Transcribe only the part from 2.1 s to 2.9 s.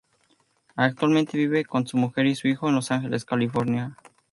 y su hijo en Los